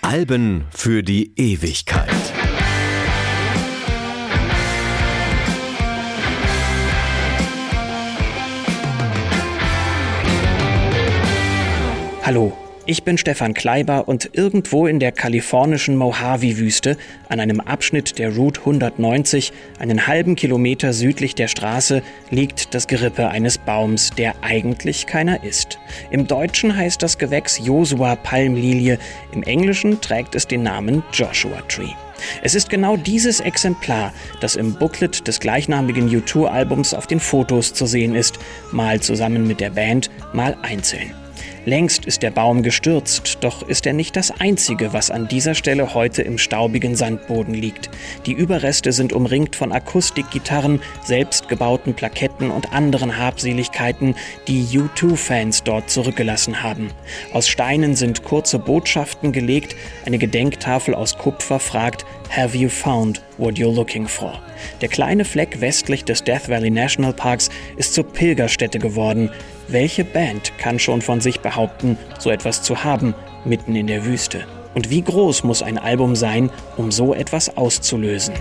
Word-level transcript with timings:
Alben 0.00 0.64
für 0.70 1.02
die 1.02 1.34
Ewigkeit. 1.36 2.08
Hallo, 12.22 12.56
ich 12.86 13.02
bin 13.02 13.16
Stefan 13.16 13.54
Kleiber 13.54 14.08
und 14.08 14.30
irgendwo 14.34 14.86
in 14.86 15.00
der 15.00 15.12
kalifornischen 15.12 15.96
Mojave-Wüste, 15.96 16.96
an 17.28 17.40
einem 17.40 17.60
Abschnitt 17.60 18.18
der 18.18 18.34
Route 18.34 18.60
190, 18.60 19.52
einen 19.78 20.06
halben 20.06 20.36
Kilometer 20.36 20.92
südlich 20.92 21.34
der 21.34 21.48
Straße, 21.48 22.02
liegt 22.30 22.74
das 22.74 22.86
Gerippe 22.86 23.28
eines 23.28 23.58
Baums, 23.58 24.10
der 24.10 24.34
eigentlich 24.42 25.06
keiner 25.06 25.42
ist. 25.42 25.78
Im 26.10 26.26
Deutschen 26.26 26.76
heißt 26.76 27.02
das 27.02 27.16
Gewächs 27.16 27.58
Josua 27.64 28.16
Palmlilie, 28.16 28.98
im 29.32 29.42
Englischen 29.42 30.00
trägt 30.00 30.34
es 30.34 30.46
den 30.46 30.62
Namen 30.62 31.02
Joshua 31.12 31.62
Tree. 31.68 31.92
Es 32.42 32.54
ist 32.54 32.68
genau 32.68 32.96
dieses 32.96 33.40
Exemplar, 33.40 34.12
das 34.40 34.56
im 34.56 34.74
Booklet 34.74 35.26
des 35.26 35.40
gleichnamigen 35.40 36.08
U2-Albums 36.08 36.94
auf 36.94 37.06
den 37.06 37.20
Fotos 37.20 37.72
zu 37.72 37.86
sehen 37.86 38.14
ist, 38.14 38.38
mal 38.72 39.00
zusammen 39.00 39.46
mit 39.46 39.60
der 39.60 39.70
Band, 39.70 40.10
mal 40.32 40.56
einzeln. 40.62 41.23
Längst 41.66 42.04
ist 42.04 42.22
der 42.22 42.30
Baum 42.30 42.62
gestürzt, 42.62 43.38
doch 43.40 43.66
ist 43.66 43.86
er 43.86 43.94
nicht 43.94 44.16
das 44.16 44.30
einzige, 44.38 44.92
was 44.92 45.10
an 45.10 45.28
dieser 45.28 45.54
Stelle 45.54 45.94
heute 45.94 46.20
im 46.20 46.36
staubigen 46.36 46.94
Sandboden 46.94 47.54
liegt. 47.54 47.88
Die 48.26 48.32
Überreste 48.32 48.92
sind 48.92 49.14
umringt 49.14 49.56
von 49.56 49.72
Akustikgitarren, 49.72 50.82
selbstgebauten 51.04 51.94
Plaketten 51.94 52.50
und 52.50 52.74
anderen 52.74 53.16
Habseligkeiten, 53.16 54.14
die 54.46 54.62
U2-Fans 54.78 55.62
dort 55.62 55.88
zurückgelassen 55.88 56.62
haben. 56.62 56.90
Aus 57.32 57.48
Steinen 57.48 57.96
sind 57.96 58.24
kurze 58.24 58.58
Botschaften 58.58 59.32
gelegt, 59.32 59.74
eine 60.04 60.18
Gedenktafel 60.18 60.94
aus 60.94 61.16
Kupfer 61.16 61.60
fragt, 61.60 62.04
Have 62.36 62.56
you 62.56 62.68
found 62.68 63.20
what 63.38 63.58
you're 63.58 63.72
looking 63.72 64.08
for? 64.08 64.32
Der 64.80 64.88
kleine 64.88 65.24
Fleck 65.24 65.60
westlich 65.60 66.04
des 66.04 66.24
Death 66.24 66.48
Valley 66.48 66.68
National 66.68 67.12
Parks 67.12 67.48
ist 67.76 67.94
zur 67.94 68.02
Pilgerstätte 68.02 68.80
geworden. 68.80 69.30
Welche 69.68 70.04
Band 70.04 70.50
kann 70.58 70.80
schon 70.80 71.00
von 71.00 71.20
sich 71.20 71.38
behaupten, 71.38 71.96
so 72.18 72.30
etwas 72.30 72.62
zu 72.62 72.82
haben, 72.82 73.14
mitten 73.44 73.76
in 73.76 73.86
der 73.86 74.04
Wüste? 74.04 74.48
Und 74.74 74.90
wie 74.90 75.02
groß 75.02 75.44
muss 75.44 75.62
ein 75.62 75.78
Album 75.78 76.16
sein, 76.16 76.50
um 76.76 76.90
so 76.90 77.14
etwas 77.14 77.56
auszulösen? 77.56 78.34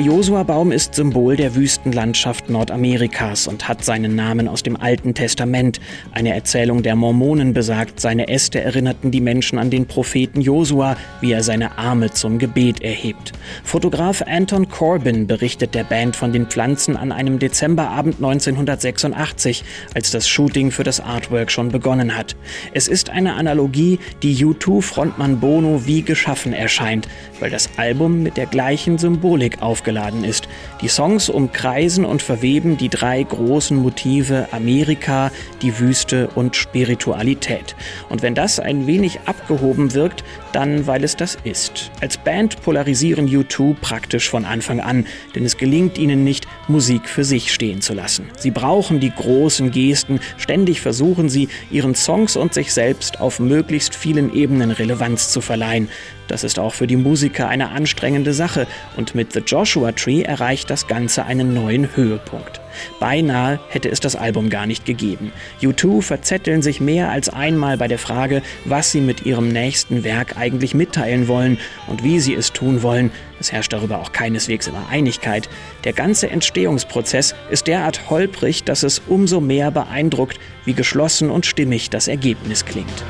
Der 0.00 0.06
Josua-Baum 0.06 0.72
ist 0.72 0.94
Symbol 0.94 1.36
der 1.36 1.54
Wüstenlandschaft 1.54 2.48
Nordamerikas 2.48 3.46
und 3.46 3.68
hat 3.68 3.84
seinen 3.84 4.14
Namen 4.14 4.48
aus 4.48 4.62
dem 4.62 4.80
Alten 4.80 5.12
Testament. 5.12 5.78
Eine 6.12 6.32
Erzählung 6.32 6.82
der 6.82 6.96
Mormonen 6.96 7.52
besagt, 7.52 8.00
seine 8.00 8.28
Äste 8.28 8.62
erinnerten 8.62 9.10
die 9.10 9.20
Menschen 9.20 9.58
an 9.58 9.68
den 9.68 9.84
Propheten 9.84 10.40
Josua, 10.40 10.96
wie 11.20 11.32
er 11.32 11.42
seine 11.42 11.76
Arme 11.76 12.10
zum 12.12 12.38
Gebet 12.38 12.80
erhebt. 12.80 13.32
Fotograf 13.62 14.22
Anton 14.22 14.70
Corbin 14.70 15.26
berichtet 15.26 15.74
der 15.74 15.84
Band 15.84 16.16
von 16.16 16.32
den 16.32 16.46
Pflanzen 16.46 16.96
an 16.96 17.12
einem 17.12 17.38
Dezemberabend 17.38 18.24
1986, 18.24 19.64
als 19.94 20.10
das 20.12 20.26
Shooting 20.26 20.70
für 20.70 20.82
das 20.82 21.00
Artwork 21.00 21.50
schon 21.50 21.68
begonnen 21.68 22.16
hat. 22.16 22.36
Es 22.72 22.88
ist 22.88 23.10
eine 23.10 23.34
Analogie, 23.34 23.98
die 24.22 24.34
U2-Frontmann 24.46 25.40
Bono 25.40 25.84
wie 25.84 26.00
geschaffen 26.00 26.54
erscheint, 26.54 27.06
weil 27.38 27.50
das 27.50 27.68
Album 27.76 28.22
mit 28.22 28.38
der 28.38 28.46
gleichen 28.46 28.96
Symbolik 28.96 29.60
auf 29.60 29.82
aufgeladen 29.90 30.24
ist. 30.24 30.48
Die 30.80 30.88
Songs 30.88 31.28
umkreisen 31.28 32.04
und 32.04 32.22
verweben 32.22 32.76
die 32.76 32.88
drei 32.88 33.22
großen 33.22 33.76
Motive 33.76 34.48
Amerika, 34.52 35.30
die 35.62 35.78
Wüste 35.78 36.28
und 36.34 36.56
Spiritualität. 36.56 37.74
Und 38.08 38.22
wenn 38.22 38.34
das 38.34 38.60
ein 38.60 38.86
wenig 38.86 39.20
abgehoben 39.26 39.94
wirkt, 39.94 40.24
dann 40.52 40.86
weil 40.86 41.04
es 41.04 41.16
das 41.16 41.36
ist. 41.44 41.90
Als 42.00 42.16
Band 42.16 42.62
polarisieren 42.62 43.28
U2 43.28 43.74
praktisch 43.80 44.28
von 44.28 44.44
Anfang 44.44 44.80
an, 44.80 45.06
denn 45.34 45.44
es 45.44 45.56
gelingt 45.56 45.98
ihnen 45.98 46.24
nicht, 46.24 46.46
Musik 46.68 47.08
für 47.08 47.24
sich 47.24 47.52
stehen 47.52 47.80
zu 47.80 47.94
lassen. 47.94 48.26
Sie 48.36 48.50
brauchen 48.50 49.00
die 49.00 49.12
großen 49.12 49.70
Gesten, 49.70 50.20
ständig 50.38 50.80
versuchen 50.80 51.28
sie, 51.28 51.48
ihren 51.70 51.94
Songs 51.94 52.36
und 52.36 52.54
sich 52.54 52.72
selbst 52.72 53.20
auf 53.20 53.40
möglichst 53.40 53.94
vielen 53.94 54.34
Ebenen 54.34 54.70
Relevanz 54.70 55.30
zu 55.30 55.40
verleihen. 55.40 55.88
Das 56.30 56.44
ist 56.44 56.60
auch 56.60 56.74
für 56.74 56.86
die 56.86 56.96
Musiker 56.96 57.48
eine 57.48 57.70
anstrengende 57.70 58.32
Sache 58.32 58.68
und 58.96 59.16
mit 59.16 59.32
The 59.32 59.40
Joshua 59.40 59.90
Tree 59.90 60.22
erreicht 60.22 60.70
das 60.70 60.86
Ganze 60.86 61.26
einen 61.26 61.54
neuen 61.54 61.96
Höhepunkt. 61.96 62.60
Beinahe 63.00 63.58
hätte 63.68 63.88
es 63.88 63.98
das 63.98 64.14
Album 64.14 64.48
gar 64.48 64.66
nicht 64.66 64.86
gegeben. 64.86 65.32
U2 65.60 66.02
verzetteln 66.02 66.62
sich 66.62 66.80
mehr 66.80 67.10
als 67.10 67.30
einmal 67.30 67.76
bei 67.78 67.88
der 67.88 67.98
Frage, 67.98 68.42
was 68.64 68.92
sie 68.92 69.00
mit 69.00 69.26
ihrem 69.26 69.48
nächsten 69.48 70.04
Werk 70.04 70.36
eigentlich 70.36 70.72
mitteilen 70.72 71.26
wollen 71.26 71.58
und 71.88 72.04
wie 72.04 72.20
sie 72.20 72.34
es 72.34 72.52
tun 72.52 72.84
wollen. 72.84 73.10
Es 73.40 73.50
herrscht 73.50 73.72
darüber 73.72 73.98
auch 73.98 74.12
keineswegs 74.12 74.68
immer 74.68 74.86
Einigkeit. 74.88 75.48
Der 75.82 75.94
ganze 75.94 76.30
Entstehungsprozess 76.30 77.34
ist 77.50 77.66
derart 77.66 78.08
holprig, 78.08 78.62
dass 78.62 78.84
es 78.84 79.02
umso 79.08 79.40
mehr 79.40 79.72
beeindruckt, 79.72 80.38
wie 80.64 80.74
geschlossen 80.74 81.28
und 81.28 81.44
stimmig 81.44 81.90
das 81.90 82.06
Ergebnis 82.06 82.64
klingt. 82.64 83.04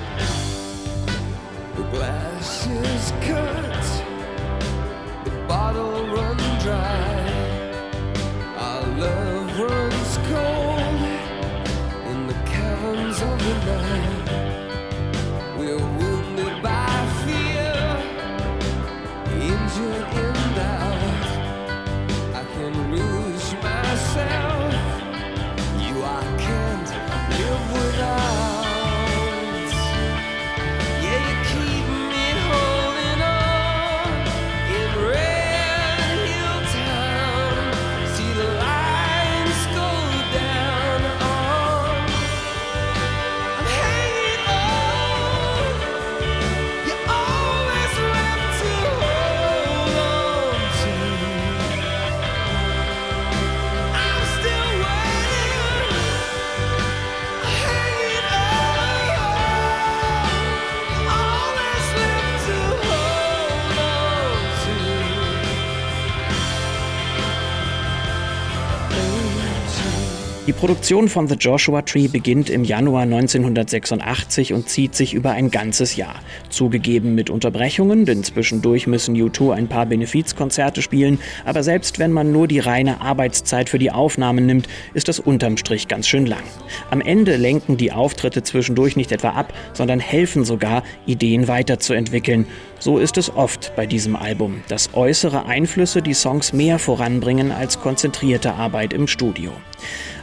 Die 70.51 70.57
Produktion 70.57 71.09
von 71.09 71.29
The 71.29 71.37
Joshua 71.37 71.83
Tree 71.83 72.09
beginnt 72.09 72.51
im 72.51 72.65
Januar 72.65 73.03
1986 73.03 74.53
und 74.53 74.69
zieht 74.69 74.97
sich 74.97 75.15
über 75.15 75.31
ein 75.31 75.53
ganzes 75.53 75.95
Jahr. 75.95 76.17
Zugegeben 76.49 77.15
mit 77.15 77.31
Unterbrechungen, 77.31 78.05
denn 78.05 78.25
zwischendurch 78.25 78.89
müssen 78.89 79.15
U2 79.15 79.53
ein 79.53 79.69
paar 79.69 79.87
Benefizkonzerte 79.87 80.83
spielen, 80.83 81.21
aber 81.45 81.63
selbst 81.63 82.01
wenn 82.01 82.11
man 82.11 82.33
nur 82.33 82.49
die 82.49 82.59
reine 82.59 83.01
Arbeitszeit 83.01 83.69
für 83.69 83.79
die 83.79 83.93
Aufnahmen 83.93 84.45
nimmt, 84.45 84.67
ist 84.93 85.07
das 85.07 85.21
unterm 85.21 85.57
Strich 85.57 85.87
ganz 85.87 86.09
schön 86.09 86.27
lang. 86.27 86.43
Am 86.91 87.01
Ende 87.01 87.37
lenken 87.37 87.77
die 87.77 87.93
Auftritte 87.93 88.43
zwischendurch 88.43 88.97
nicht 88.97 89.13
etwa 89.13 89.29
ab, 89.29 89.53
sondern 89.73 90.01
helfen 90.01 90.45
sogar, 90.45 90.83
Ideen 91.07 91.47
weiterzuentwickeln. 91.47 92.45
So 92.81 92.99
ist 92.99 93.19
es 93.19 93.31
oft 93.33 93.77
bei 93.77 93.87
diesem 93.87 94.17
Album, 94.17 94.63
dass 94.67 94.95
äußere 94.95 95.47
Einflüsse 95.47 96.03
die 96.03 96.15
Songs 96.15 96.53
mehr 96.53 96.81
voranbringen 96.81 97.53
als 97.53 97.79
konzentrierte 97.79 98.55
Arbeit 98.55 98.93
im 98.93 99.07
Studio. 99.07 99.53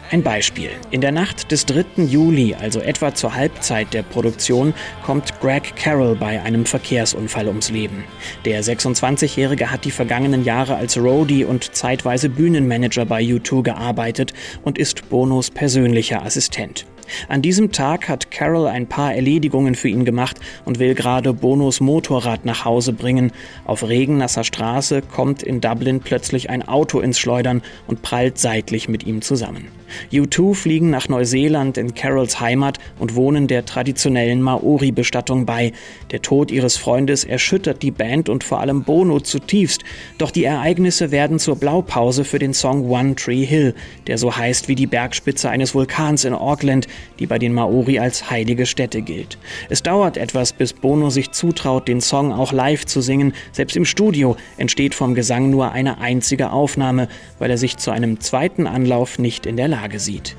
Ein 0.10 0.24
Beispiel. 0.24 0.70
In 0.90 1.02
der 1.02 1.12
Nacht 1.12 1.52
des 1.52 1.66
3. 1.66 2.04
Juli, 2.04 2.56
also 2.56 2.80
etwa 2.80 3.14
zur 3.14 3.36
Halbzeit 3.36 3.94
der 3.94 4.04
Produktion, 4.04 4.74
kommt 5.04 5.38
Greg 5.42 5.76
Carroll 5.76 6.16
bei 6.16 6.42
einem 6.42 6.66
Verkehrsunfall 6.66 7.50
ums 7.50 7.70
Leben. 7.70 8.06
Der 8.46 8.64
26-Jährige 8.64 9.70
hat 9.70 9.84
die 9.84 9.92
vergangenen 9.92 10.46
Jahre 10.46 10.78
als 10.78 10.98
Roadie 10.98 11.44
und 11.44 11.76
zeitweise 11.76 12.30
Bühnenmanager 12.30 13.06
bei 13.06 13.22
U2 13.22 13.64
gearbeitet 13.64 14.34
und 14.64 14.78
ist 14.78 15.10
Bonos 15.10 15.52
persönlicher 15.52 16.24
Assistent. 16.24 16.86
An 17.28 17.42
diesem 17.42 17.72
Tag 17.72 18.10
hat 18.10 18.32
Carol 18.32 18.68
ein 18.68 18.88
paar 18.88 19.14
Erledigungen 19.14 19.76
für 19.76 19.90
ihn 19.90 20.06
gemacht 20.06 20.40
und 20.66 20.80
will 20.80 20.94
gerade 20.94 21.34
Bonos 21.34 21.80
Motorrad 21.80 22.46
nach 22.46 22.66
Hause 22.66 22.94
bringen. 22.94 23.32
Auf 23.66 23.88
regennasser 23.88 24.44
Straße 24.44 25.02
kommt 25.02 25.44
in 25.44 25.62
Dublin 25.62 26.02
plötzlich 26.02 26.50
ein 26.50 26.68
Auto 26.68 27.00
ins 27.00 27.20
Schleudern 27.20 27.62
und 27.88 28.02
prallt 28.02 28.38
seitlich 28.38 28.90
mit 28.90 29.06
ihm 29.06 29.22
zusammen. 29.22 29.70
U2 30.12 30.54
fliegen 30.54 30.90
nach 30.90 31.10
Neuseeland 31.10 31.78
in 31.78 31.94
Carols 31.94 32.40
Heimat 32.40 32.80
und 33.00 33.16
wohnen 33.16 33.48
der 33.48 33.66
traditionellen 33.66 34.42
Maori-Bestattung 34.42 35.46
bei. 35.46 35.74
Der 36.12 36.22
Tod 36.22 36.52
ihres 36.52 36.78
Freundes 36.78 37.24
erschüttert 37.24 37.82
die 37.82 37.92
Band 37.92 38.30
und 38.30 38.44
vor 38.44 38.60
allem 38.60 38.84
Bono 38.84 39.20
zutiefst. 39.20 39.84
Doch 40.18 40.32
die 40.32 40.44
Ereignisse 40.44 41.12
werden 41.12 41.40
zur 41.40 41.56
Blaupause 41.56 42.24
für 42.26 42.40
den 42.40 42.54
Song 42.54 42.90
One 42.90 43.16
Tree 43.16 43.46
Hill, 43.46 43.74
der 44.08 44.18
so 44.18 44.36
heißt 44.36 44.68
wie 44.68 44.76
die 44.76 44.88
Bergspitze 44.88 45.50
eines 45.50 45.74
Vulkans 45.74 46.26
in 46.26 46.34
Auckland, 46.34 46.88
die 47.20 47.26
bei 47.26 47.40
den 47.40 47.54
Maori 47.54 48.00
als 48.00 48.30
heilige 48.30 48.66
Stätte 48.66 49.02
gilt. 49.02 49.38
Es 49.70 49.84
dauert 49.84 50.18
etwas, 50.18 50.54
bis 50.54 50.74
Bono 50.74 51.10
sich 51.10 51.32
zutraut, 51.32 51.88
den 51.88 52.02
Song 52.02 52.34
auch 52.34 52.52
live 52.52 52.86
zu 52.86 53.02
singen. 53.02 53.34
Selbst 53.52 53.76
im 53.76 53.86
Studio 53.86 54.36
entsteht 54.58 54.96
vom 54.96 55.16
Gesang 55.16 55.50
nur 55.50 55.72
eine 55.72 56.00
einzige 56.00 56.52
Aufnahme, 56.52 57.08
weil 57.40 57.50
er 57.50 57.58
sich 57.58 57.78
zu 57.78 57.92
einem 57.92 58.20
zweiten 58.20 58.68
Anlauf 58.68 59.18
nicht 59.18 59.46
in 59.46 59.58
der 59.58 59.68
Lage 59.68 59.77
Lage 59.78 60.00
sieht. 60.00 60.36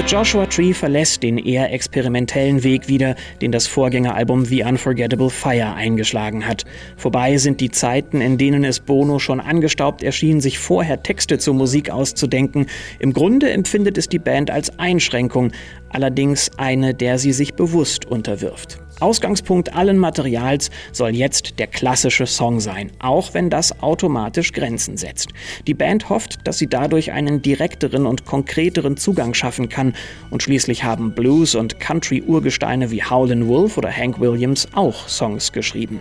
The 0.00 0.06
Joshua 0.06 0.46
Tree 0.46 0.72
verlässt 0.72 1.22
den 1.22 1.36
eher 1.36 1.74
experimentellen 1.74 2.64
Weg 2.64 2.88
wieder, 2.88 3.16
den 3.42 3.52
das 3.52 3.66
Vorgängeralbum 3.66 4.46
The 4.46 4.62
Unforgettable 4.62 5.28
Fire 5.28 5.74
eingeschlagen 5.74 6.46
hat. 6.46 6.64
Vorbei 6.96 7.36
sind 7.36 7.60
die 7.60 7.70
Zeiten, 7.70 8.22
in 8.22 8.38
denen 8.38 8.64
es 8.64 8.80
Bono 8.80 9.18
schon 9.18 9.40
angestaubt 9.40 10.02
erschien, 10.02 10.40
sich 10.40 10.58
vorher 10.58 11.02
Texte 11.02 11.36
zur 11.36 11.52
Musik 11.52 11.90
auszudenken. 11.90 12.64
Im 12.98 13.12
Grunde 13.12 13.50
empfindet 13.50 13.98
es 13.98 14.08
die 14.08 14.18
Band 14.18 14.50
als 14.50 14.78
Einschränkung, 14.78 15.52
allerdings 15.90 16.50
eine, 16.56 16.94
der 16.94 17.18
sie 17.18 17.32
sich 17.32 17.52
bewusst 17.52 18.06
unterwirft. 18.06 18.78
Ausgangspunkt 19.00 19.74
allen 19.74 19.98
Materials 19.98 20.70
soll 20.92 21.10
jetzt 21.10 21.58
der 21.58 21.66
klassische 21.66 22.26
Song 22.26 22.60
sein, 22.60 22.90
auch 22.98 23.34
wenn 23.34 23.50
das 23.50 23.82
automatisch 23.82 24.52
Grenzen 24.52 24.96
setzt. 24.96 25.30
Die 25.66 25.74
Band 25.74 26.08
hofft, 26.08 26.46
dass 26.46 26.58
sie 26.58 26.66
dadurch 26.66 27.12
einen 27.12 27.42
direkteren 27.42 28.06
und 28.06 28.26
konkreteren 28.26 28.96
Zugang 28.96 29.34
schaffen 29.34 29.68
kann 29.68 29.94
und 30.30 30.42
schließlich 30.42 30.84
haben 30.84 31.14
Blues- 31.14 31.54
und 31.54 31.80
Country-Urgesteine 31.80 32.90
wie 32.90 33.02
Howlin' 33.02 33.48
Wolf 33.48 33.78
oder 33.78 33.90
Hank 33.90 34.20
Williams 34.20 34.68
auch 34.74 35.08
Songs 35.08 35.52
geschrieben. 35.52 36.00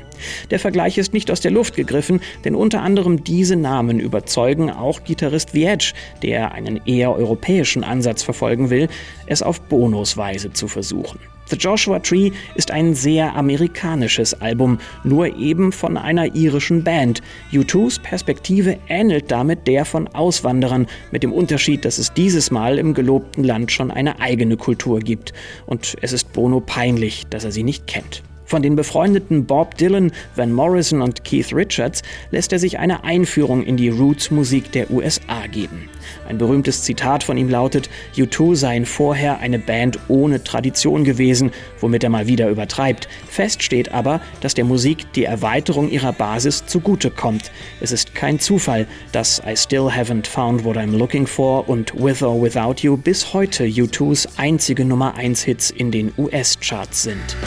Der 0.52 0.60
Vergleich 0.60 0.98
ist 0.98 1.14
nicht 1.14 1.32
aus 1.32 1.42
der 1.42 1.52
Luft 1.52 1.76
gegriffen, 1.76 2.22
denn 2.44 2.56
unter 2.56 2.82
anderem 2.82 3.24
diese 3.24 3.56
Namen 3.56 4.00
überzeugen 4.00 4.70
auch 4.70 5.04
Gitarrist 5.04 5.54
Viedge, 5.54 5.94
der 6.22 6.52
einen 6.52 6.82
eher 6.86 7.16
europäischen 7.16 7.84
Ansatz 7.84 8.24
verfolgen 8.24 8.70
will, 8.70 8.90
es 9.26 9.42
auf 9.42 9.62
Bonos 9.62 10.18
Weise 10.18 10.52
zu 10.52 10.68
versuchen. 10.68 11.20
The 11.50 11.58
Joshua 11.58 12.00
Tree 12.00 12.32
ist 12.56 12.72
ein 12.72 12.94
sehr 12.94 13.36
amerikanisches 13.36 14.40
Album, 14.40 14.80
nur 15.04 15.36
eben 15.38 15.72
von 15.72 15.98
einer 15.98 16.36
irischen 16.36 16.84
Band. 16.84 17.22
U2s 17.52 18.02
Perspektive 18.02 18.78
ähnelt 18.88 19.32
damit 19.32 19.68
der 19.68 19.86
von 19.86 20.08
Auswanderern, 20.10 20.86
mit 21.12 21.24
dem 21.24 21.34
Unterschied, 21.34 21.86
dass 21.86 21.98
es 21.98 22.14
dieses 22.14 22.52
Mal 22.52 22.78
im 22.78 22.94
gelobten 22.94 23.44
Land 23.44 23.72
schon 23.72 23.90
eine 23.90 24.20
eigene 24.20 24.58
Kultur 24.58 25.00
gibt. 25.00 25.34
Und 25.66 25.96
es 26.02 26.14
ist 26.14 26.34
Bono 26.34 26.60
peinlich, 26.60 27.26
dass 27.30 27.46
er 27.46 27.52
sie 27.52 27.64
nicht 27.64 27.88
kennt. 27.88 28.24
Von 28.50 28.64
den 28.64 28.76
befreundeten 28.76 29.46
Bob 29.46 29.78
Dylan, 29.78 30.12
Van 30.36 30.52
Morrison 30.52 31.04
und 31.04 31.24
Keith 31.24 31.54
Richards 31.54 32.02
lässt 32.32 32.52
er 32.52 32.58
sich 32.58 32.80
eine 32.80 33.04
Einführung 33.04 33.62
in 33.62 33.78
die 33.78 33.90
Roots-Musik 33.90 34.72
der 34.72 34.90
USA 34.90 35.46
geben. 35.46 35.88
Ein 36.28 36.40
berühmtes 36.40 36.82
Zitat 36.82 37.24
von 37.24 37.38
ihm 37.38 37.48
lautet, 37.48 37.92
U2 38.16 38.56
seien 38.56 38.88
vorher 38.88 39.38
eine 39.38 39.60
Band 39.60 40.00
ohne 40.08 40.44
Tradition 40.44 41.04
gewesen, 41.04 41.52
womit 41.80 42.04
er 42.04 42.10
mal 42.10 42.26
wieder 42.26 42.50
übertreibt. 42.50 43.08
Fest 43.28 43.62
steht 43.62 43.92
aber, 43.92 44.20
dass 44.42 44.56
der 44.56 44.66
Musik 44.66 45.14
die 45.14 45.26
Erweiterung 45.26 45.88
ihrer 45.92 46.12
Basis 46.12 46.66
zugute 46.66 47.12
kommt. 47.12 47.52
Es 47.82 47.92
ist 47.92 48.16
kein 48.16 48.40
Zufall, 48.40 48.88
dass 49.12 49.44
I 49.46 49.56
Still 49.56 49.90
Haven't 49.90 50.26
Found 50.26 50.66
What 50.66 50.76
I'm 50.76 50.98
Looking 50.98 51.28
For 51.28 51.70
und 51.70 51.94
With 51.94 52.24
or 52.24 52.42
Without 52.42 52.78
You 52.82 52.98
bis 52.98 53.32
heute 53.32 53.66
U2s 53.66 54.28
einzige 54.38 54.86
Nummer 54.86 55.14
1 55.14 55.44
Hits 55.44 55.70
in 55.70 55.92
den 55.92 56.12
US-Charts 56.18 57.04
sind. 57.04 57.38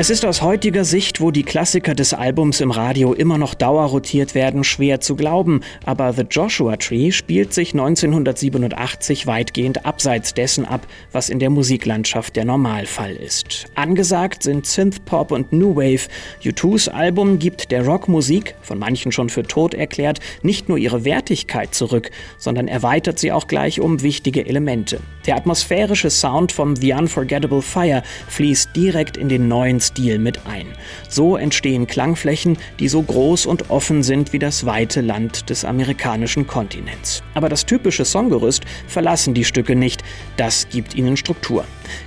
Es 0.00 0.08
ist 0.08 0.24
aus 0.24 0.40
heutiger 0.40 0.86
Sicht, 0.86 1.20
wo 1.20 1.30
die 1.30 1.42
Klassiker 1.42 1.94
des 1.94 2.14
Albums 2.14 2.62
im 2.62 2.70
Radio 2.70 3.12
immer 3.12 3.36
noch 3.36 3.52
dauerrotiert 3.52 4.34
werden, 4.34 4.64
schwer 4.64 5.00
zu 5.00 5.14
glauben, 5.14 5.60
aber 5.84 6.14
The 6.14 6.22
Joshua 6.22 6.78
Tree 6.78 7.12
spielt 7.12 7.52
sich 7.52 7.74
1987 7.74 9.26
weitgehend 9.26 9.84
abseits 9.84 10.32
dessen 10.32 10.64
ab, 10.64 10.86
was 11.12 11.28
in 11.28 11.38
der 11.38 11.50
Musiklandschaft 11.50 12.34
der 12.36 12.46
Normalfall 12.46 13.14
ist. 13.14 13.66
Angesagt 13.74 14.42
sind 14.42 14.64
Synthpop 14.64 15.32
und 15.32 15.52
New 15.52 15.76
Wave. 15.76 16.08
U2s 16.42 16.88
Album 16.88 17.38
gibt 17.38 17.70
der 17.70 17.84
Rockmusik, 17.84 18.54
von 18.62 18.78
manchen 18.78 19.12
schon 19.12 19.28
für 19.28 19.42
tot 19.42 19.74
erklärt, 19.74 20.20
nicht 20.42 20.70
nur 20.70 20.78
ihre 20.78 21.04
Wertigkeit 21.04 21.74
zurück, 21.74 22.10
sondern 22.38 22.68
erweitert 22.68 23.18
sie 23.18 23.32
auch 23.32 23.48
gleich 23.48 23.80
um 23.80 24.00
wichtige 24.00 24.46
Elemente. 24.46 25.00
Der 25.26 25.36
atmosphärische 25.36 26.08
Sound 26.08 26.52
vom 26.52 26.74
The 26.74 26.94
Unforgettable 26.94 27.60
Fire 27.60 28.02
fließt 28.28 28.74
direkt 28.74 29.18
in 29.18 29.28
den 29.28 29.46
neuen 29.46 29.78
Stil 29.90 30.18
mit 30.18 30.46
ein. 30.46 30.66
So 31.08 31.36
entstehen 31.36 31.86
Klangflächen, 31.86 32.56
die 32.78 32.88
so 32.88 33.02
groß 33.02 33.46
und 33.46 33.70
offen 33.70 34.02
sind 34.02 34.32
wie 34.32 34.38
das 34.38 34.66
weite 34.66 35.00
Land 35.00 35.50
des 35.50 35.64
amerikanischen 35.64 36.46
Kontinents. 36.46 37.22
Aber 37.34 37.48
das 37.48 37.66
typische 37.66 38.04
Songgerüst 38.04 38.62
verlassen 38.86 39.34
die 39.34 39.44
Stücke 39.44 39.74
nicht, 39.74 40.02
das 40.36 40.68
gibt 40.68 40.94
ihnen 40.94 41.16
Struktur. 41.16 41.64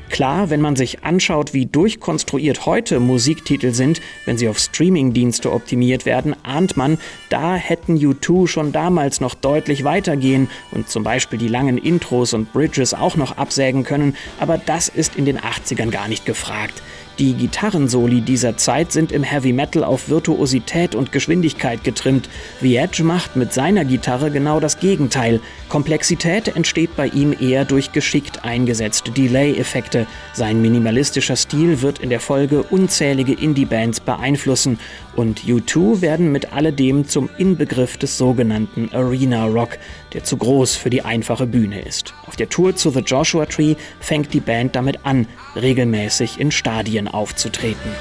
Klar, 0.10 0.50
wenn 0.50 0.62
man 0.62 0.76
sich 0.76 1.04
anschaut, 1.04 1.54
wie 1.54 1.66
durchkonstruiert 1.66 2.66
heute 2.66 3.00
Musiktitel 3.00 3.72
sind, 3.72 4.00
wenn 4.26 4.38
sie 4.38 4.48
auf 4.48 4.60
Streamingdienste 4.60 5.52
optimiert 5.52 6.06
werden, 6.06 6.36
ahnt 6.44 6.78
man, 6.78 7.00
da 7.30 7.56
hätten 7.56 7.98
U2 7.98 8.48
schon 8.48 8.72
damals 8.72 9.20
noch 9.20 9.34
deutlich 9.34 9.84
weitergehen 9.84 10.50
und 10.72 10.88
zum 10.88 11.04
Beispiel 11.04 11.40
die 11.40 11.48
langen 11.48 11.78
Intros 11.78 12.34
und 12.34 12.54
Bridges 12.54 12.94
auch 12.94 13.18
noch 13.18 13.38
absägen 13.38 13.84
können, 13.84 14.16
aber 14.40 14.58
das 14.58 14.88
ist 14.88 15.16
in 15.16 15.26
den 15.26 15.40
80ern 15.40 15.90
gar 15.90 16.08
nicht 16.08 16.26
gefragt. 16.26 16.82
Die 17.20 17.34
Gitarrensoli 17.34 18.22
dieser 18.22 18.58
Zeit 18.58 18.92
sind 18.92 19.12
im 19.12 19.22
Heavy 19.22 19.54
Metal 19.54 19.84
auf 19.84 20.10
Virtuosität 20.10 20.96
und 20.96 21.12
Geschwindigkeit 21.12 21.84
getrimmt. 21.84 22.28
The 22.62 22.76
Edge 22.78 23.04
macht 23.04 23.36
mit 23.36 23.54
seiner 23.54 23.86
Gitarre 23.86 24.32
genau 24.32 24.60
das 24.60 24.80
Gegenteil. 24.80 25.40
Komplexität 25.70 26.56
entsteht 26.56 26.96
bei 26.96 27.08
ihm 27.08 27.36
eher 27.40 27.66
durch 27.66 27.92
geschickt 27.92 28.44
eingesetzte 28.44 29.12
Delay-Effekte. 29.12 30.08
Sein 30.34 30.60
minimalistischer 30.60 31.36
Stil 31.36 31.84
wird 31.84 32.00
in 32.00 32.10
der 32.10 32.20
Folge 32.20 32.64
unzählige 32.64 33.34
Indie-Bands 33.34 34.00
beeinflussen 34.00 34.80
und 35.16 35.42
U2 35.42 36.02
werden 36.02 36.32
mit 36.32 36.52
alledem 36.52 37.08
zum 37.08 37.30
Inbegriff 37.38 37.98
des 37.98 38.18
sogenannten 38.18 38.90
Arena 38.92 39.46
Rock, 39.46 39.78
der 40.14 40.24
zu 40.24 40.38
groß 40.38 40.76
für 40.76 40.90
die 40.90 41.02
einfache 41.02 41.48
Bühne 41.48 41.82
ist. 41.82 42.14
Auf 42.28 42.36
der 42.36 42.50
Tour 42.50 42.76
zu 42.76 42.90
The 42.90 43.00
Joshua 43.00 43.46
Tree 43.46 43.76
fängt 44.00 44.34
die 44.34 44.40
Band 44.40 44.76
damit 44.76 45.06
an, 45.06 45.28
regelmäßig 45.56 46.40
in 46.40 46.52
Stadien 46.52 47.08
aufzutreten. 47.08 47.92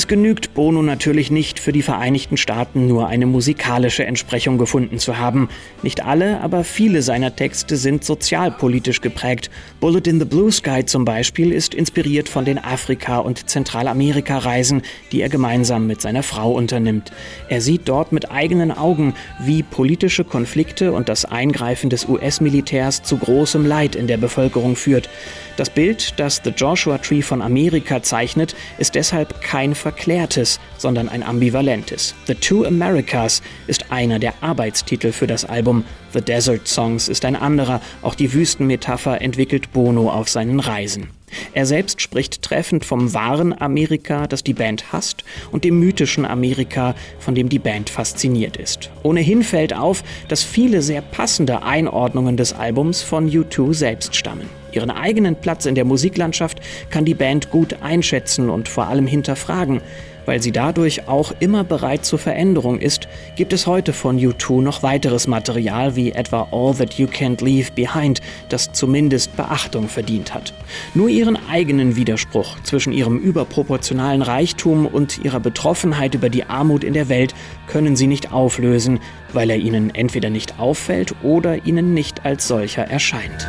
Es 0.00 0.08
genügt 0.08 0.54
Bono 0.54 0.80
natürlich 0.80 1.30
nicht, 1.30 1.59
für 1.60 1.72
die 1.72 1.82
Vereinigten 1.82 2.36
Staaten 2.36 2.86
nur 2.86 3.06
eine 3.06 3.26
musikalische 3.26 4.04
Entsprechung 4.04 4.56
gefunden 4.56 4.98
zu 4.98 5.18
haben. 5.18 5.48
Nicht 5.82 6.04
alle, 6.04 6.40
aber 6.40 6.64
viele 6.64 7.02
seiner 7.02 7.36
Texte 7.36 7.76
sind 7.76 8.02
sozialpolitisch 8.02 9.02
geprägt. 9.02 9.50
Bullet 9.78 10.06
in 10.06 10.18
the 10.18 10.24
Blue 10.24 10.50
Sky 10.50 10.84
zum 10.84 11.04
Beispiel 11.04 11.52
ist 11.52 11.74
inspiriert 11.74 12.28
von 12.28 12.44
den 12.44 12.58
Afrika- 12.58 13.18
und 13.18 13.48
Zentralamerika-Reisen, 13.48 14.82
die 15.12 15.20
er 15.20 15.28
gemeinsam 15.28 15.86
mit 15.86 16.00
seiner 16.00 16.22
Frau 16.22 16.52
unternimmt. 16.52 17.12
Er 17.48 17.60
sieht 17.60 17.82
dort 17.88 18.12
mit 18.12 18.30
eigenen 18.30 18.72
Augen, 18.72 19.14
wie 19.38 19.62
politische 19.62 20.24
Konflikte 20.24 20.92
und 20.92 21.10
das 21.10 21.26
Eingreifen 21.26 21.90
des 21.90 22.08
US-Militärs 22.08 23.02
zu 23.02 23.18
großem 23.18 23.66
Leid 23.66 23.94
in 23.94 24.06
der 24.06 24.16
Bevölkerung 24.16 24.76
führt. 24.76 25.10
Das 25.58 25.68
Bild, 25.68 26.14
das 26.18 26.40
The 26.42 26.50
Joshua 26.50 26.96
Tree 26.98 27.20
von 27.20 27.42
Amerika 27.42 28.02
zeichnet, 28.02 28.56
ist 28.78 28.94
deshalb 28.94 29.42
kein 29.42 29.74
verklärtes, 29.74 30.58
sondern 30.78 31.10
ein 31.10 31.22
ambivalentes. 31.22 31.49
The 31.52 32.34
Two 32.34 32.64
Americas 32.64 33.42
ist 33.66 33.90
einer 33.90 34.18
der 34.18 34.34
Arbeitstitel 34.42 35.12
für 35.12 35.26
das 35.26 35.44
Album. 35.44 35.84
The 36.12 36.20
Desert 36.20 36.66
Songs 36.66 37.08
ist 37.08 37.24
ein 37.24 37.36
anderer. 37.36 37.80
Auch 38.02 38.14
die 38.14 38.32
Wüstenmetapher 38.32 39.20
entwickelt 39.20 39.72
Bono 39.72 40.10
auf 40.10 40.28
seinen 40.28 40.60
Reisen. 40.60 41.08
Er 41.52 41.66
selbst 41.66 42.00
spricht 42.00 42.42
treffend 42.42 42.84
vom 42.84 43.14
wahren 43.14 43.58
Amerika, 43.60 44.26
das 44.26 44.42
die 44.42 44.54
Band 44.54 44.92
hasst, 44.92 45.24
und 45.52 45.64
dem 45.64 45.78
mythischen 45.78 46.24
Amerika, 46.24 46.94
von 47.18 47.34
dem 47.34 47.48
die 47.48 47.58
Band 47.58 47.90
fasziniert 47.90 48.56
ist. 48.56 48.90
Ohnehin 49.02 49.42
fällt 49.42 49.74
auf, 49.74 50.02
dass 50.28 50.42
viele 50.42 50.82
sehr 50.82 51.02
passende 51.02 51.62
Einordnungen 51.62 52.36
des 52.36 52.52
Albums 52.52 53.02
von 53.02 53.30
U2 53.30 53.74
selbst 53.74 54.16
stammen. 54.16 54.48
Ihren 54.72 54.90
eigenen 54.90 55.36
Platz 55.36 55.66
in 55.66 55.74
der 55.74 55.84
Musiklandschaft 55.84 56.60
kann 56.90 57.04
die 57.04 57.14
Band 57.14 57.50
gut 57.50 57.82
einschätzen 57.82 58.50
und 58.50 58.68
vor 58.68 58.86
allem 58.86 59.06
hinterfragen. 59.06 59.80
Weil 60.26 60.42
sie 60.42 60.52
dadurch 60.52 61.08
auch 61.08 61.32
immer 61.40 61.64
bereit 61.64 62.04
zur 62.04 62.18
Veränderung 62.18 62.78
ist, 62.78 63.08
gibt 63.36 63.52
es 63.52 63.66
heute 63.66 63.92
von 63.92 64.18
U2 64.18 64.62
noch 64.62 64.82
weiteres 64.82 65.26
Material 65.26 65.96
wie 65.96 66.12
etwa 66.12 66.48
All 66.50 66.74
That 66.74 66.94
You 66.94 67.06
Can't 67.06 67.44
Leave 67.44 67.72
Behind, 67.72 68.20
das 68.48 68.72
zumindest 68.72 69.36
Beachtung 69.36 69.88
verdient 69.88 70.34
hat. 70.34 70.52
Nur 70.94 71.08
ihren 71.08 71.38
eigenen 71.48 71.96
Widerspruch 71.96 72.60
zwischen 72.62 72.92
ihrem 72.92 73.18
überproportionalen 73.18 74.22
Reichtum 74.22 74.86
und 74.86 75.18
ihrer 75.24 75.40
Betroffenheit 75.40 76.14
über 76.14 76.28
die 76.28 76.44
Armut 76.44 76.84
in 76.84 76.94
der 76.94 77.08
Welt 77.08 77.34
können 77.66 77.96
sie 77.96 78.06
nicht 78.06 78.32
auflösen, 78.32 79.00
weil 79.32 79.50
er 79.50 79.56
ihnen 79.56 79.94
entweder 79.94 80.30
nicht 80.30 80.58
auffällt 80.58 81.14
oder 81.22 81.64
ihnen 81.66 81.94
nicht 81.94 82.24
als 82.24 82.48
solcher 82.48 82.84
erscheint. 82.84 83.46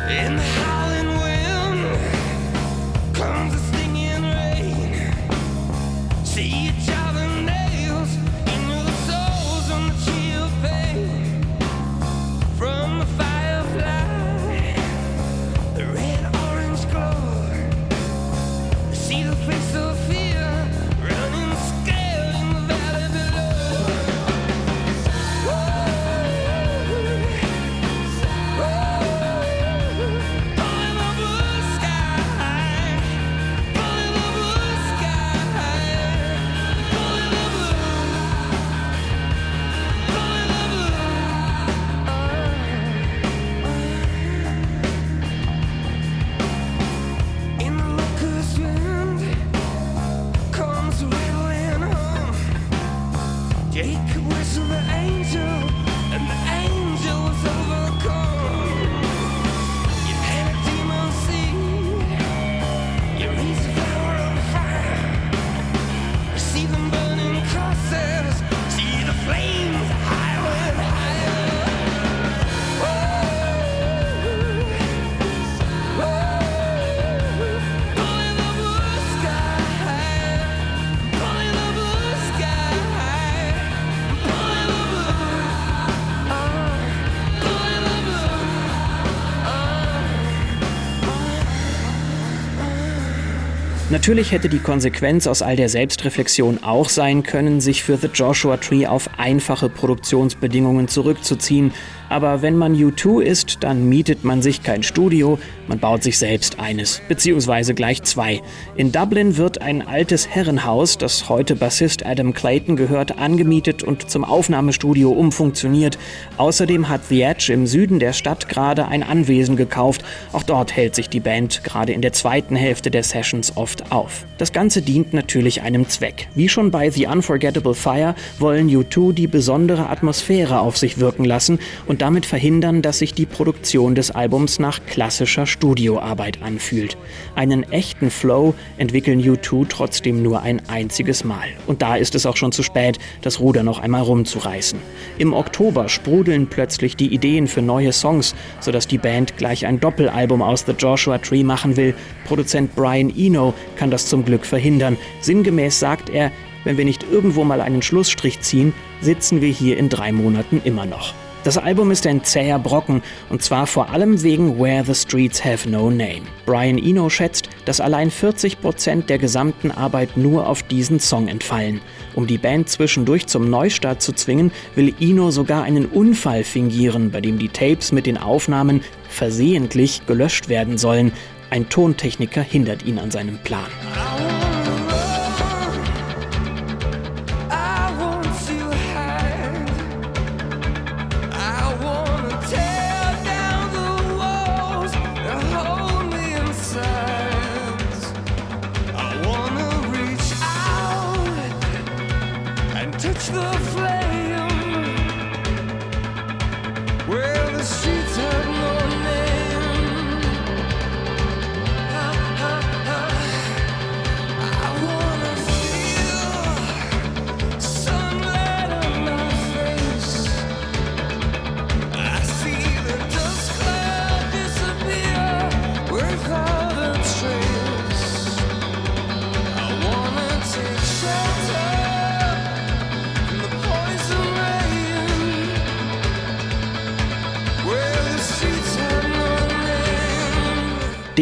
Natürlich 93.92 94.32
hätte 94.32 94.48
die 94.48 94.58
Konsequenz 94.58 95.26
aus 95.26 95.42
all 95.42 95.54
der 95.54 95.68
Selbstreflexion 95.68 96.64
auch 96.64 96.88
sein 96.88 97.22
können, 97.22 97.60
sich 97.60 97.82
für 97.82 97.98
The 97.98 98.06
Joshua 98.06 98.56
Tree 98.56 98.86
auf 98.86 99.10
einfache 99.18 99.68
Produktionsbedingungen 99.68 100.88
zurückzuziehen. 100.88 101.74
Aber 102.12 102.42
wenn 102.42 102.58
man 102.58 102.76
U2 102.76 103.22
ist, 103.22 103.64
dann 103.64 103.88
mietet 103.88 104.22
man 104.22 104.42
sich 104.42 104.62
kein 104.62 104.82
Studio, 104.82 105.38
man 105.66 105.78
baut 105.78 106.02
sich 106.02 106.18
selbst 106.18 106.60
eines, 106.60 107.00
beziehungsweise 107.08 107.72
gleich 107.72 108.02
zwei. 108.02 108.42
In 108.76 108.92
Dublin 108.92 109.38
wird 109.38 109.62
ein 109.62 109.80
altes 109.80 110.28
Herrenhaus, 110.28 110.98
das 110.98 111.30
heute 111.30 111.56
Bassist 111.56 112.04
Adam 112.04 112.34
Clayton 112.34 112.76
gehört, 112.76 113.16
angemietet 113.18 113.82
und 113.82 114.10
zum 114.10 114.26
Aufnahmestudio 114.26 115.10
umfunktioniert. 115.10 115.96
Außerdem 116.36 116.90
hat 116.90 117.06
The 117.08 117.22
Edge 117.22 117.50
im 117.50 117.66
Süden 117.66 117.98
der 117.98 118.12
Stadt 118.12 118.46
gerade 118.46 118.88
ein 118.88 119.02
Anwesen 119.02 119.56
gekauft. 119.56 120.04
Auch 120.34 120.42
dort 120.42 120.76
hält 120.76 120.94
sich 120.94 121.08
die 121.08 121.20
Band 121.20 121.64
gerade 121.64 121.94
in 121.94 122.02
der 122.02 122.12
zweiten 122.12 122.56
Hälfte 122.56 122.90
der 122.90 123.04
Sessions 123.04 123.56
oft 123.56 123.90
auf. 123.90 124.26
Das 124.36 124.52
Ganze 124.52 124.82
dient 124.82 125.14
natürlich 125.14 125.62
einem 125.62 125.88
Zweck. 125.88 126.28
Wie 126.34 126.50
schon 126.50 126.70
bei 126.70 126.90
The 126.90 127.06
Unforgettable 127.06 127.74
Fire 127.74 128.14
wollen 128.38 128.68
U2 128.68 129.14
die 129.14 129.28
besondere 129.28 129.88
Atmosphäre 129.88 130.60
auf 130.60 130.76
sich 130.76 130.98
wirken 130.98 131.24
lassen 131.24 131.58
damit 132.02 132.26
verhindern, 132.26 132.82
dass 132.82 132.98
sich 132.98 133.14
die 133.14 133.26
Produktion 133.26 133.94
des 133.94 134.10
Albums 134.10 134.58
nach 134.58 134.84
klassischer 134.86 135.46
Studioarbeit 135.46 136.42
anfühlt. 136.42 136.96
Einen 137.36 137.62
echten 137.70 138.10
Flow 138.10 138.54
entwickeln 138.76 139.22
U2 139.22 139.68
trotzdem 139.68 140.20
nur 140.20 140.42
ein 140.42 140.60
einziges 140.68 141.22
Mal. 141.22 141.46
Und 141.68 141.80
da 141.80 141.94
ist 141.94 142.16
es 142.16 142.26
auch 142.26 142.36
schon 142.36 142.50
zu 142.50 142.64
spät, 142.64 142.98
das 143.20 143.38
Ruder 143.38 143.62
noch 143.62 143.78
einmal 143.78 144.02
rumzureißen. 144.02 144.80
Im 145.18 145.32
Oktober 145.32 145.88
sprudeln 145.88 146.48
plötzlich 146.48 146.96
die 146.96 147.14
Ideen 147.14 147.46
für 147.46 147.62
neue 147.62 147.92
Songs, 147.92 148.34
sodass 148.58 148.88
die 148.88 148.98
Band 148.98 149.36
gleich 149.36 149.64
ein 149.64 149.78
Doppelalbum 149.78 150.42
aus 150.42 150.64
The 150.66 150.72
Joshua 150.72 151.18
Tree 151.18 151.44
machen 151.44 151.76
will. 151.76 151.94
Produzent 152.26 152.74
Brian 152.74 153.16
Eno 153.16 153.54
kann 153.76 153.92
das 153.92 154.08
zum 154.08 154.24
Glück 154.24 154.44
verhindern. 154.44 154.96
Sinngemäß 155.20 155.78
sagt 155.78 156.10
er, 156.10 156.32
wenn 156.64 156.76
wir 156.76 156.84
nicht 156.84 157.06
irgendwo 157.12 157.44
mal 157.44 157.60
einen 157.60 157.80
Schlussstrich 157.80 158.40
ziehen, 158.40 158.74
sitzen 159.00 159.40
wir 159.40 159.50
hier 159.50 159.76
in 159.76 159.88
drei 159.88 160.10
Monaten 160.10 160.60
immer 160.64 160.84
noch. 160.84 161.14
Das 161.44 161.58
Album 161.58 161.90
ist 161.90 162.06
ein 162.06 162.22
zäher 162.22 162.60
Brocken 162.60 163.02
und 163.28 163.42
zwar 163.42 163.66
vor 163.66 163.90
allem 163.90 164.22
wegen 164.22 164.60
Where 164.60 164.84
the 164.84 164.94
Streets 164.94 165.44
Have 165.44 165.68
No 165.68 165.90
Name. 165.90 166.22
Brian 166.46 166.78
Eno 166.78 167.08
schätzt, 167.10 167.48
dass 167.64 167.80
allein 167.80 168.12
40 168.12 168.60
Prozent 168.60 169.10
der 169.10 169.18
gesamten 169.18 169.72
Arbeit 169.72 170.16
nur 170.16 170.48
auf 170.48 170.62
diesen 170.62 171.00
Song 171.00 171.26
entfallen. 171.26 171.80
Um 172.14 172.28
die 172.28 172.38
Band 172.38 172.68
zwischendurch 172.68 173.26
zum 173.26 173.50
Neustart 173.50 174.02
zu 174.02 174.12
zwingen, 174.12 174.52
will 174.76 174.94
Eno 175.00 175.32
sogar 175.32 175.64
einen 175.64 175.86
Unfall 175.86 176.44
fingieren, 176.44 177.10
bei 177.10 177.20
dem 177.20 177.40
die 177.40 177.48
Tapes 177.48 177.90
mit 177.90 178.06
den 178.06 178.18
Aufnahmen 178.18 178.80
versehentlich 179.08 180.06
gelöscht 180.06 180.48
werden 180.48 180.78
sollen. 180.78 181.12
Ein 181.50 181.68
Tontechniker 181.68 182.42
hindert 182.42 182.84
ihn 182.84 183.00
an 183.00 183.10
seinem 183.10 183.38
Plan. 183.38 183.66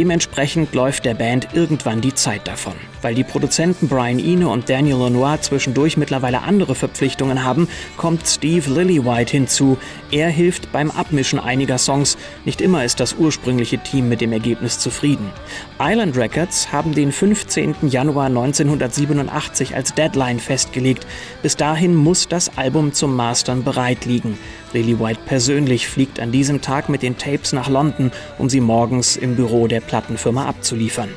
Dementsprechend 0.00 0.74
läuft 0.74 1.04
der 1.04 1.12
Band 1.12 1.48
irgendwann 1.52 2.00
die 2.00 2.14
Zeit 2.14 2.48
davon. 2.48 2.72
Weil 3.02 3.14
die 3.14 3.22
Produzenten 3.22 3.86
Brian 3.86 4.18
Eno 4.18 4.50
und 4.50 4.70
Daniel 4.70 4.96
Lenoir 4.96 5.42
zwischendurch 5.42 5.98
mittlerweile 5.98 6.40
andere 6.40 6.74
Verpflichtungen 6.74 7.44
haben, 7.44 7.68
kommt 7.98 8.26
Steve 8.26 8.70
Lillywhite 8.70 9.32
hinzu. 9.32 9.76
Er 10.10 10.30
hilft 10.30 10.72
beim 10.72 10.90
Abmischen 10.90 11.38
einiger 11.38 11.76
Songs. 11.76 12.16
Nicht 12.46 12.62
immer 12.62 12.82
ist 12.82 12.98
das 12.98 13.12
ursprüngliche 13.12 13.76
Team 13.76 14.08
mit 14.08 14.22
dem 14.22 14.32
Ergebnis 14.32 14.78
zufrieden. 14.78 15.30
Island 15.78 16.16
Records 16.16 16.72
haben 16.72 16.94
den 16.94 17.12
15. 17.12 17.74
Januar 17.82 18.26
1987 18.26 19.76
als 19.76 19.92
Deadline 19.92 20.40
festgelegt. 20.40 21.06
Bis 21.42 21.56
dahin 21.56 21.94
muss 21.94 22.26
das 22.26 22.56
Album 22.56 22.94
zum 22.94 23.14
Mastern 23.16 23.64
bereit 23.64 24.06
liegen. 24.06 24.38
Lillywhite 24.72 25.20
persönlich 25.26 25.88
fliegt 25.88 26.20
an 26.20 26.32
diesem 26.32 26.60
Tag 26.60 26.88
mit 26.88 27.02
den 27.02 27.18
Tapes 27.18 27.52
nach 27.52 27.68
London, 27.68 28.12
um 28.38 28.48
sie 28.48 28.60
morgens 28.60 29.16
im 29.16 29.36
Büro 29.36 29.66
der 29.66 29.80
Plattenfirma 29.90 30.46
abzuliefern. 30.46 31.08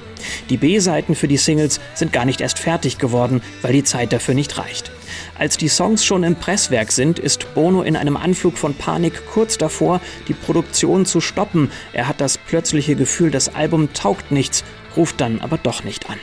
Die 0.49 0.57
B-Seiten 0.57 1.13
für 1.13 1.27
die 1.27 1.37
Singles 1.37 1.79
sind 1.93 2.11
gar 2.11 2.25
nicht 2.25 2.41
erst 2.41 2.57
fertig 2.57 2.97
geworden, 2.97 3.43
weil 3.61 3.73
die 3.73 3.83
Zeit 3.83 4.11
dafür 4.11 4.33
nicht 4.33 4.57
reicht. 4.57 4.91
Als 5.37 5.57
die 5.57 5.67
Songs 5.67 6.03
schon 6.03 6.23
im 6.23 6.35
Presswerk 6.35 6.91
sind, 6.91 7.19
ist 7.19 7.53
Bono 7.53 7.83
in 7.83 7.95
einem 7.95 8.17
Anflug 8.17 8.57
von 8.57 8.73
Panik 8.73 9.27
kurz 9.31 9.59
davor, 9.59 10.01
die 10.27 10.33
Produktion 10.33 11.05
zu 11.05 11.21
stoppen. 11.21 11.69
Er 11.93 12.07
hat 12.07 12.19
das 12.19 12.39
plötzliche 12.39 12.95
Gefühl, 12.95 13.29
das 13.29 13.53
Album 13.53 13.93
taugt 13.93 14.31
nichts, 14.31 14.63
ruft 14.97 15.21
dann 15.21 15.39
aber 15.39 15.59
doch 15.59 15.83
nicht 15.83 16.09
an. 16.09 16.17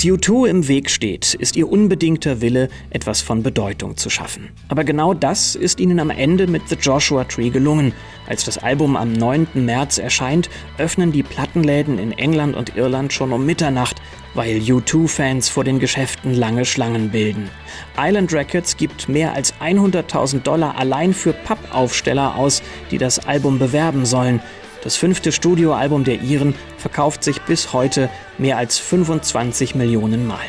Was 0.00 0.06
U2 0.06 0.48
im 0.48 0.66
Weg 0.66 0.88
steht, 0.88 1.34
ist 1.34 1.56
ihr 1.56 1.70
unbedingter 1.70 2.40
Wille, 2.40 2.70
etwas 2.88 3.20
von 3.20 3.42
Bedeutung 3.42 3.98
zu 3.98 4.08
schaffen. 4.08 4.48
Aber 4.68 4.82
genau 4.82 5.12
das 5.12 5.54
ist 5.54 5.78
ihnen 5.78 6.00
am 6.00 6.08
Ende 6.08 6.46
mit 6.46 6.70
The 6.70 6.76
Joshua 6.76 7.24
Tree 7.24 7.50
gelungen. 7.50 7.92
Als 8.26 8.46
das 8.46 8.56
Album 8.56 8.96
am 8.96 9.12
9. 9.12 9.48
März 9.52 9.98
erscheint, 9.98 10.48
öffnen 10.78 11.12
die 11.12 11.22
Plattenläden 11.22 11.98
in 11.98 12.12
England 12.12 12.56
und 12.56 12.78
Irland 12.78 13.12
schon 13.12 13.30
um 13.30 13.44
Mitternacht, 13.44 14.00
weil 14.32 14.60
U2-Fans 14.60 15.50
vor 15.50 15.64
den 15.64 15.78
Geschäften 15.78 16.32
lange 16.32 16.64
Schlangen 16.64 17.10
bilden. 17.10 17.50
Island 17.98 18.32
Records 18.32 18.78
gibt 18.78 19.06
mehr 19.06 19.34
als 19.34 19.52
100.000 19.60 20.40
Dollar 20.40 20.78
allein 20.78 21.12
für 21.12 21.34
Pappaufsteller 21.34 22.36
aus, 22.36 22.62
die 22.90 22.96
das 22.96 23.18
Album 23.18 23.58
bewerben 23.58 24.06
sollen. 24.06 24.40
Das 24.82 24.96
fünfte 24.96 25.32
Studioalbum 25.32 26.04
der 26.04 26.20
Iren 26.22 26.54
verkauft 26.78 27.22
sich 27.22 27.40
bis 27.42 27.72
heute 27.72 28.08
mehr 28.38 28.56
als 28.56 28.78
25 28.78 29.74
Millionen 29.74 30.26
Mal. 30.26 30.46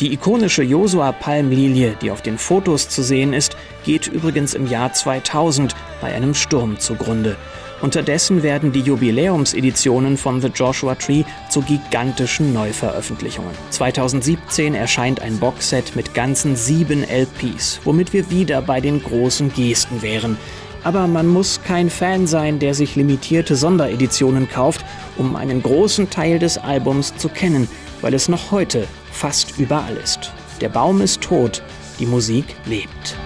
Die 0.00 0.12
ikonische 0.12 0.62
Josua 0.62 1.12
Palmlilie, 1.12 1.96
die 2.00 2.10
auf 2.10 2.22
den 2.22 2.38
Fotos 2.38 2.88
zu 2.88 3.02
sehen 3.02 3.32
ist, 3.32 3.56
geht 3.84 4.06
übrigens 4.06 4.54
im 4.54 4.66
Jahr 4.66 4.92
2000 4.92 5.74
bei 6.00 6.14
einem 6.14 6.34
Sturm 6.34 6.78
zugrunde. 6.78 7.36
Unterdessen 7.82 8.42
werden 8.42 8.72
die 8.72 8.80
Jubiläumseditionen 8.80 10.16
von 10.16 10.40
The 10.40 10.48
Joshua 10.48 10.94
Tree 10.94 11.24
zu 11.50 11.60
gigantischen 11.60 12.54
Neuveröffentlichungen. 12.54 13.50
2017 13.70 14.74
erscheint 14.74 15.20
ein 15.20 15.38
Boxset 15.38 15.94
mit 15.94 16.14
ganzen 16.14 16.56
sieben 16.56 17.04
LPs, 17.04 17.80
womit 17.84 18.14
wir 18.14 18.30
wieder 18.30 18.62
bei 18.62 18.80
den 18.80 19.02
großen 19.02 19.52
Gesten 19.52 20.00
wären. 20.00 20.38
Aber 20.84 21.06
man 21.06 21.26
muss 21.26 21.60
kein 21.62 21.90
Fan 21.90 22.26
sein, 22.26 22.58
der 22.58 22.74
sich 22.74 22.94
limitierte 22.94 23.56
Sondereditionen 23.56 24.48
kauft, 24.48 24.84
um 25.16 25.34
einen 25.34 25.62
großen 25.62 26.10
Teil 26.10 26.38
des 26.38 26.58
Albums 26.58 27.16
zu 27.16 27.28
kennen, 27.28 27.68
weil 28.02 28.14
es 28.14 28.28
noch 28.28 28.50
heute 28.50 28.86
fast 29.10 29.58
überall 29.58 29.96
ist. 29.96 30.32
Der 30.60 30.68
Baum 30.68 31.00
ist 31.00 31.22
tot, 31.22 31.62
die 31.98 32.06
Musik 32.06 32.44
lebt. 32.66 33.16